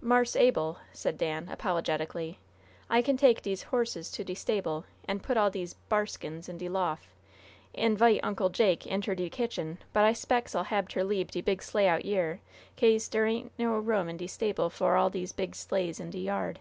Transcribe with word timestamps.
"Marse 0.00 0.34
Abul," 0.34 0.78
said 0.94 1.18
Dan, 1.18 1.46
apologetically, 1.50 2.38
"I 2.88 3.02
can 3.02 3.18
take 3.18 3.42
dese 3.42 3.64
horses 3.64 4.10
to 4.12 4.24
de 4.24 4.32
stable, 4.34 4.86
an' 5.06 5.20
put 5.20 5.36
all 5.36 5.50
dese 5.50 5.74
b'arskins 5.90 6.48
in 6.48 6.56
de 6.56 6.70
lof', 6.70 7.14
an' 7.74 7.94
'vite 7.94 8.20
Uncle 8.22 8.48
Jake 8.48 8.86
inter 8.86 9.14
de 9.14 9.28
kitchen, 9.28 9.76
but 9.92 10.04
I 10.06 10.14
'spects 10.14 10.54
I'll 10.54 10.64
hab 10.64 10.88
ter 10.88 11.04
leabe 11.04 11.30
de 11.30 11.42
big 11.42 11.62
sleigh 11.62 11.86
out 11.86 12.06
yere, 12.06 12.40
caze 12.76 13.08
dere 13.10 13.26
ain't 13.26 13.52
no 13.58 13.76
room 13.76 14.08
in 14.08 14.16
de 14.16 14.26
stable 14.26 14.70
fo' 14.70 14.86
all 14.94 15.10
dese 15.10 15.32
yer 15.32 15.36
big 15.36 15.54
sleighs 15.54 16.00
in 16.00 16.08
de 16.08 16.20
yard. 16.20 16.60